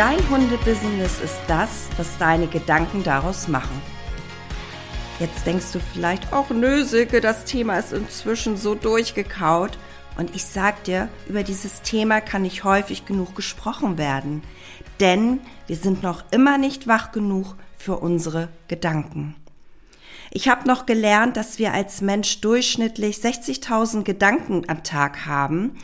[0.00, 3.82] Dein Hundebusiness ist das, was deine Gedanken daraus machen.
[5.18, 9.76] Jetzt denkst du vielleicht auch, nö, Silke, das Thema ist inzwischen so durchgekaut.
[10.16, 14.42] Und ich sag dir, über dieses Thema kann nicht häufig genug gesprochen werden.
[15.00, 19.36] Denn wir sind noch immer nicht wach genug für unsere Gedanken.
[20.30, 25.76] Ich habe noch gelernt, dass wir als Mensch durchschnittlich 60.000 Gedanken am Tag haben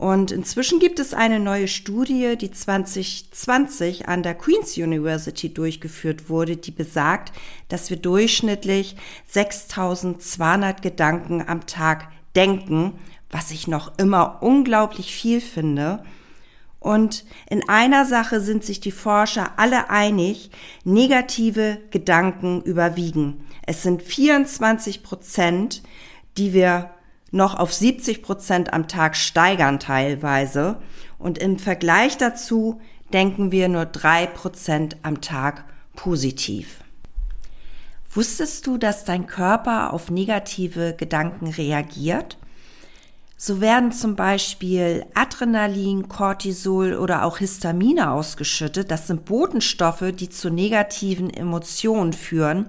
[0.00, 6.56] und inzwischen gibt es eine neue Studie, die 2020 an der Queen's University durchgeführt wurde,
[6.56, 7.34] die besagt,
[7.68, 12.94] dass wir durchschnittlich 6200 Gedanken am Tag denken,
[13.30, 16.02] was ich noch immer unglaublich viel finde.
[16.78, 20.50] Und in einer Sache sind sich die Forscher alle einig,
[20.82, 23.44] negative Gedanken überwiegen.
[23.66, 25.82] Es sind 24 Prozent,
[26.38, 26.88] die wir
[27.30, 30.76] noch auf 70 Prozent am Tag steigern teilweise.
[31.18, 32.80] Und im Vergleich dazu
[33.12, 35.64] denken wir nur drei Prozent am Tag
[35.94, 36.80] positiv.
[38.12, 42.38] Wusstest du, dass dein Körper auf negative Gedanken reagiert?
[43.36, 48.90] So werden zum Beispiel Adrenalin, Cortisol oder auch Histamine ausgeschüttet.
[48.90, 52.66] Das sind Botenstoffe, die zu negativen Emotionen führen,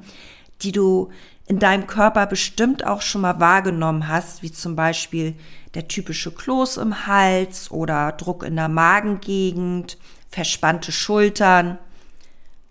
[0.61, 1.09] die du
[1.47, 5.35] in deinem Körper bestimmt auch schon mal wahrgenommen hast, wie zum Beispiel
[5.73, 9.97] der typische Kloß im Hals oder Druck in der Magengegend,
[10.29, 11.77] verspannte Schultern.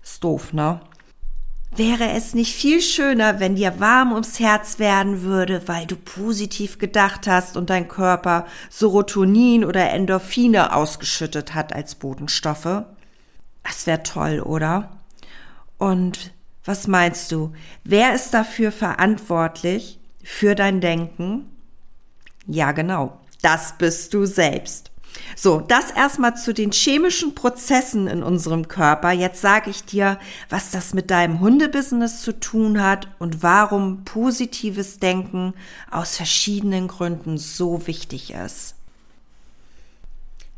[0.03, 0.81] Ist doof, ne?
[1.73, 6.79] Wäre es nicht viel schöner, wenn dir warm ums Herz werden würde, weil du positiv
[6.79, 12.85] gedacht hast und dein Körper Serotonin oder Endorphine ausgeschüttet hat als Botenstoffe?
[13.63, 14.91] Das wäre toll, oder?
[15.79, 16.33] Und
[16.71, 17.53] was meinst du?
[17.83, 21.51] Wer ist dafür verantwortlich für dein Denken?
[22.47, 23.19] Ja, genau.
[23.43, 24.93] Das bist du selbst.
[25.35, 29.11] So, das erstmal zu den chemischen Prozessen in unserem Körper.
[29.11, 35.01] Jetzt sage ich dir, was das mit deinem Hundebusiness zu tun hat und warum positives
[35.01, 35.55] Denken
[35.91, 38.77] aus verschiedenen Gründen so wichtig ist.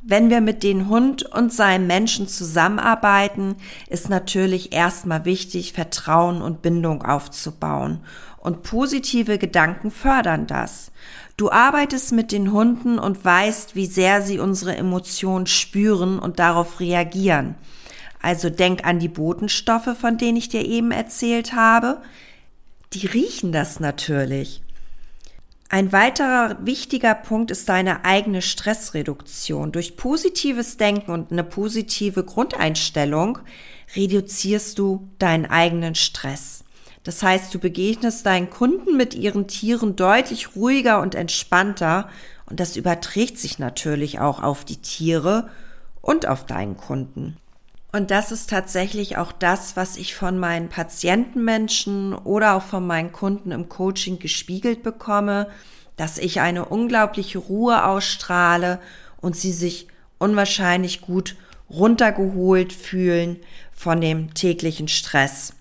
[0.04, 3.54] Wenn wir mit den Hund und seinem Menschen zusammenarbeiten,
[3.88, 8.00] ist natürlich erstmal wichtig, Vertrauen und Bindung aufzubauen.
[8.36, 10.91] Und positive Gedanken fördern das.
[11.36, 16.80] Du arbeitest mit den Hunden und weißt, wie sehr sie unsere Emotionen spüren und darauf
[16.80, 17.54] reagieren.
[18.20, 22.02] Also denk an die Botenstoffe, von denen ich dir eben erzählt habe.
[22.92, 24.62] Die riechen das natürlich.
[25.75, 29.72] Ein weiterer wichtiger Punkt ist deine eigene Stressreduktion.
[29.72, 33.38] Durch positives Denken und eine positive Grundeinstellung
[33.97, 36.65] reduzierst du deinen eigenen Stress.
[37.05, 42.10] Das heißt, du begegnest deinen Kunden mit ihren Tieren deutlich ruhiger und entspannter
[42.44, 45.49] und das überträgt sich natürlich auch auf die Tiere
[46.03, 47.39] und auf deinen Kunden.
[47.94, 53.12] Und das ist tatsächlich auch das, was ich von meinen Patientenmenschen oder auch von meinen
[53.12, 55.48] Kunden im Coaching gespiegelt bekomme,
[55.97, 58.80] dass ich eine unglaubliche Ruhe ausstrahle
[59.20, 59.88] und sie sich
[60.19, 61.36] unwahrscheinlich gut
[61.69, 63.36] runtergeholt fühlen
[63.72, 65.53] von dem täglichen Stress.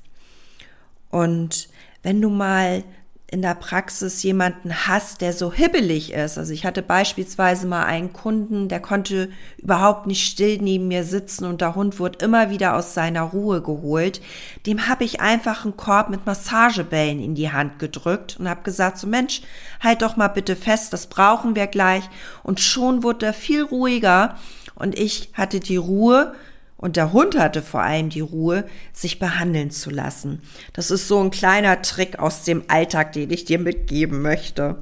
[1.10, 1.68] Und
[2.02, 2.86] wenn du mal
[3.32, 6.38] in der Praxis jemanden hast, der so hibbelig ist.
[6.38, 11.46] Also ich hatte beispielsweise mal einen Kunden, der konnte überhaupt nicht still neben mir sitzen
[11.46, 14.22] und der Hund wurde immer wieder aus seiner Ruhe geholt.
[14.66, 18.98] Dem habe ich einfach einen Korb mit Massagebällen in die Hand gedrückt und habe gesagt,
[18.98, 19.42] so Mensch,
[19.80, 22.04] halt doch mal bitte fest, das brauchen wir gleich.
[22.44, 24.36] Und schon wurde er viel ruhiger
[24.76, 26.34] und ich hatte die Ruhe,
[26.82, 30.42] und der Hund hatte vor allem die Ruhe, sich behandeln zu lassen.
[30.74, 34.82] Das ist so ein kleiner Trick aus dem Alltag, den ich dir mitgeben möchte.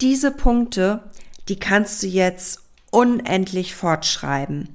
[0.00, 1.02] Diese Punkte,
[1.48, 2.60] die kannst du jetzt
[2.90, 4.68] unendlich fortschreiben.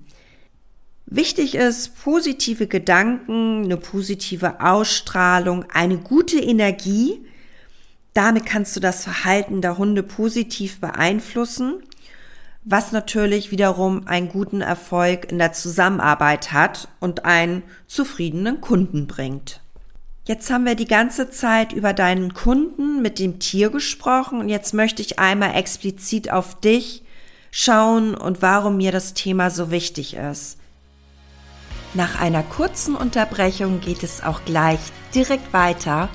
[1.05, 7.19] Wichtig ist positive Gedanken, eine positive Ausstrahlung, eine gute Energie.
[8.13, 11.81] Damit kannst du das Verhalten der Hunde positiv beeinflussen
[12.63, 19.61] was natürlich wiederum einen guten Erfolg in der Zusammenarbeit hat und einen zufriedenen Kunden bringt.
[20.25, 24.73] Jetzt haben wir die ganze Zeit über deinen Kunden mit dem Tier gesprochen und jetzt
[24.73, 27.03] möchte ich einmal explizit auf dich
[27.51, 30.57] schauen und warum mir das Thema so wichtig ist.
[31.95, 34.79] Nach einer kurzen Unterbrechung geht es auch gleich
[35.15, 36.09] direkt weiter.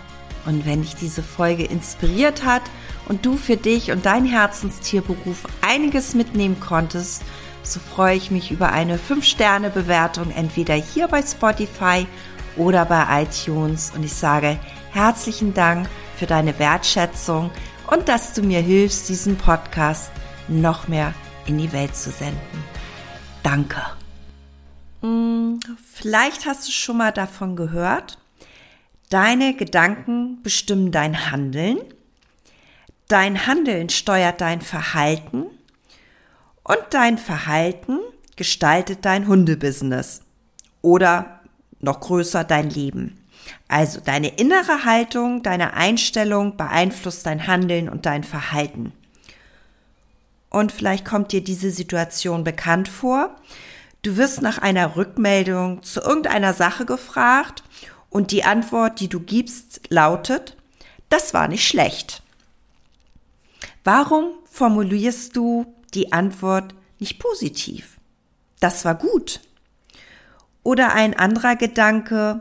[0.46, 2.62] Und wenn dich diese Folge inspiriert hat
[3.08, 7.22] und du für dich und dein Herzenstierberuf einiges mitnehmen konntest,
[7.62, 12.06] so freue ich mich über eine 5-Sterne-Bewertung entweder hier bei Spotify
[12.56, 13.92] oder bei iTunes.
[13.94, 14.58] Und ich sage
[14.92, 17.50] herzlichen Dank für deine Wertschätzung
[17.90, 20.10] und dass du mir hilfst, diesen Podcast
[20.48, 21.14] noch mehr
[21.46, 22.64] in die Welt zu senden.
[23.42, 23.82] Danke.
[25.00, 25.60] Hm,
[25.92, 28.18] vielleicht hast du schon mal davon gehört.
[29.10, 31.78] Deine Gedanken bestimmen dein Handeln.
[33.08, 35.46] Dein Handeln steuert dein Verhalten.
[36.62, 37.98] Und dein Verhalten
[38.36, 40.22] gestaltet dein Hundebusiness.
[40.80, 41.40] Oder
[41.80, 43.20] noch größer dein Leben.
[43.68, 48.92] Also deine innere Haltung, deine Einstellung beeinflusst dein Handeln und dein Verhalten.
[50.48, 53.36] Und vielleicht kommt dir diese Situation bekannt vor.
[54.02, 57.64] Du wirst nach einer Rückmeldung zu irgendeiner Sache gefragt
[58.08, 60.56] und die Antwort, die du gibst, lautet,
[61.08, 62.23] das war nicht schlecht.
[63.84, 68.00] Warum formulierst du die Antwort nicht positiv?
[68.60, 69.40] Das war gut.
[70.62, 72.40] Oder ein anderer Gedanke,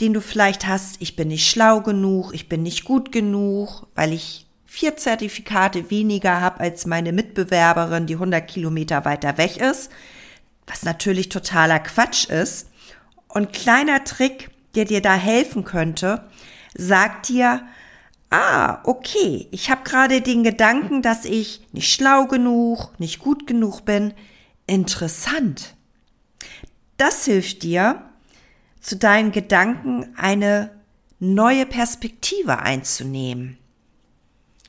[0.00, 4.12] den du vielleicht hast, ich bin nicht schlau genug, ich bin nicht gut genug, weil
[4.12, 9.90] ich vier Zertifikate weniger habe als meine Mitbewerberin, die 100 Kilometer weiter weg ist
[10.66, 12.68] was natürlich totaler Quatsch ist.
[13.28, 16.24] Und kleiner Trick, der dir da helfen könnte,
[16.74, 17.66] sagt dir,
[18.30, 23.84] ah, okay, ich habe gerade den Gedanken, dass ich nicht schlau genug, nicht gut genug
[23.84, 24.12] bin.
[24.66, 25.74] Interessant.
[26.96, 28.02] Das hilft dir,
[28.80, 30.70] zu deinen Gedanken eine
[31.18, 33.58] neue Perspektive einzunehmen.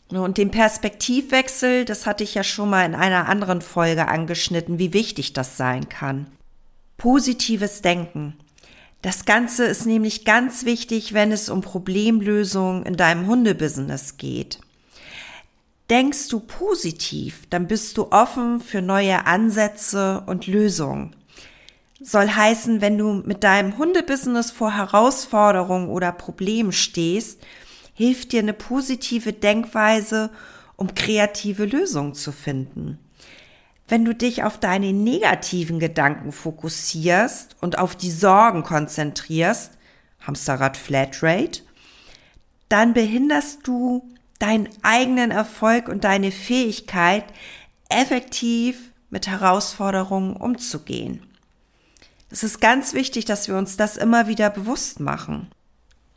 [0.10, 4.94] Und den Perspektivwechsel, das hatte ich ja schon mal in einer anderen Folge angeschnitten, wie
[4.94, 6.28] wichtig das sein kann.
[6.98, 8.38] Positives Denken.
[9.06, 14.60] Das Ganze ist nämlich ganz wichtig, wenn es um Problemlösungen in deinem Hundebusiness geht.
[15.92, 21.16] Denkst du positiv, dann bist du offen für neue Ansätze und Lösungen.
[22.02, 27.44] Soll heißen, wenn du mit deinem Hundebusiness vor Herausforderungen oder Problemen stehst,
[27.94, 30.32] hilft dir eine positive Denkweise,
[30.78, 32.98] um kreative Lösungen zu finden.
[33.88, 39.74] Wenn du dich auf deine negativen Gedanken fokussierst und auf die Sorgen konzentrierst,
[40.22, 41.62] Hamsterrad Flatrate,
[42.68, 44.10] dann behinderst du
[44.40, 47.26] deinen eigenen Erfolg und deine Fähigkeit,
[47.90, 51.22] effektiv mit Herausforderungen umzugehen.
[52.32, 55.52] Es ist ganz wichtig, dass wir uns das immer wieder bewusst machen.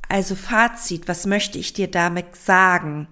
[0.09, 3.09] Also Fazit, was möchte ich dir damit sagen?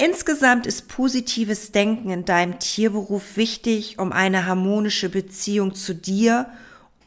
[0.00, 6.46] Insgesamt ist positives Denken in deinem Tierberuf wichtig, um eine harmonische Beziehung zu dir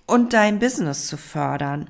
[0.06, 1.90] und deinem Business zu fördern,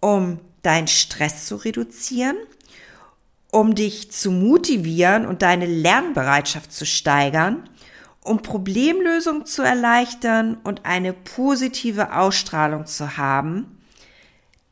[0.00, 2.36] um deinen Stress zu reduzieren,
[3.52, 7.68] um dich zu motivieren und deine Lernbereitschaft zu steigern,
[8.20, 13.78] um Problemlösung zu erleichtern und eine positive Ausstrahlung zu haben,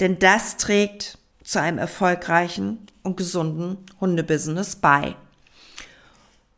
[0.01, 5.15] denn das trägt zu einem erfolgreichen und gesunden Hundebusiness bei.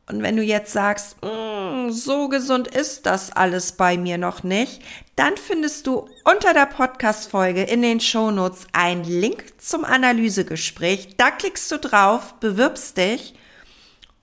[0.09, 4.83] Und wenn du jetzt sagst, mm, so gesund ist das alles bei mir noch nicht,
[5.17, 11.17] dann findest du unter der Podcast-Folge in den Shownotes einen Link zum Analysegespräch.
[11.17, 13.35] Da klickst du drauf, bewirbst dich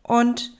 [0.01, 0.54] und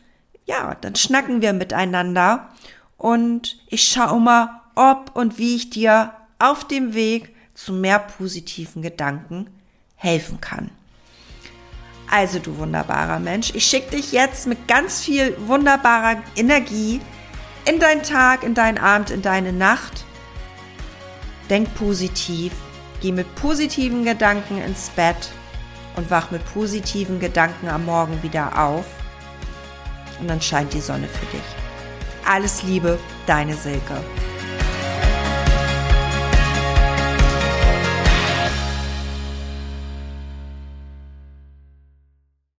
[0.46, 2.50] ja, dann schnacken wir miteinander
[2.98, 8.82] und ich schaue mal, ob und wie ich dir auf dem Weg zu mehr positiven
[8.82, 9.48] Gedanken
[9.96, 10.70] helfen kann.
[12.10, 17.02] Also du wunderbarer Mensch, ich schicke dich jetzt mit ganz viel wunderbarer Energie
[17.66, 20.06] in deinen Tag, in deinen Abend, in deine Nacht.
[21.50, 22.54] Denk positiv,
[23.02, 25.30] geh mit positiven Gedanken ins Bett
[25.96, 28.86] und wach mit positiven Gedanken am Morgen wieder auf.
[30.20, 31.44] Und dann scheint die Sonne für dich.
[32.26, 33.96] Alles Liebe, deine Silke.